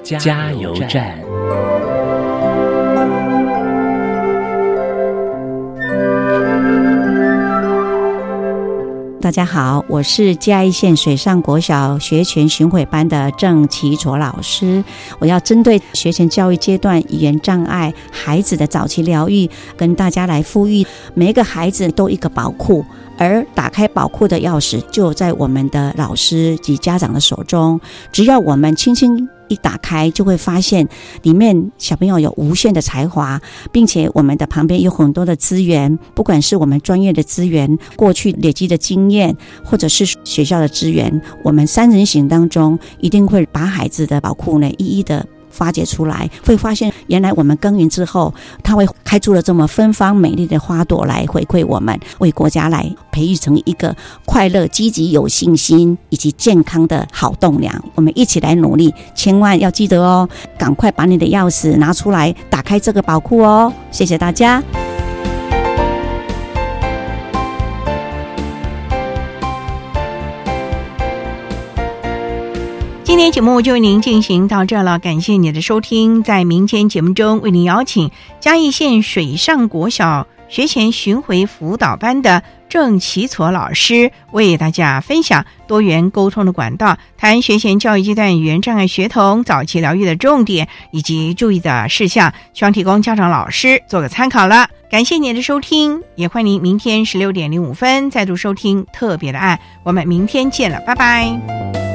[0.06, 1.18] 加油站。
[9.20, 14.84] 大家好，我是嘉义县水上国小学前巡回班的郑启卓老师。
[15.18, 20.86] 我要针对学前教育阶段语言障碍孩子的早期疗愈，跟大家来呼吁：
[21.16, 22.86] 每一个孩子都一个宝库。
[23.18, 27.80] 而打开宝库的钥匙就在我们的老师及家长的手中。
[28.12, 30.88] 只要我们轻轻一打开，就会发现
[31.22, 33.40] 里面小朋友有无限的才华，
[33.72, 45.26] 并且我们的旁边有很多的资源，不管是我们专业的资源、过去累积的经验，或者是学校的资源，我们三人行当中一定会把孩子的宝库呢一一的。
[45.56, 53.96] 发掘出来，会发现原来我们耕耘之后，它会开出了这么芬芳美丽的花朵来回馈我们，为国家来培育成一个
[54.26, 57.74] 快乐、积极、有信心以及健康的好栋梁。
[57.96, 60.28] 我们一起来努力，千万要记得哦！
[60.58, 63.72] 赶快把你的钥匙拿出来，打开这个宝库哦！
[63.90, 64.62] 谢谢大家。
[73.16, 76.22] 今天节目就为您进行到这了，感谢你的收听。
[76.22, 78.12] 在明天节目中，为您邀请
[78.42, 94.68] 嘉义县水上国小学前巡回辅导班的郑启措老师，为大家分享多元沟通的管道，谈学前教育阶段语言障碍学童早期疗愈的重点以及注意的事项，希望提供家长老师做个参考了。
[94.92, 101.95] 感谢您的收听，也欢迎您明天十六点零五分再度收听特别的爱，我们明天见了，拜拜。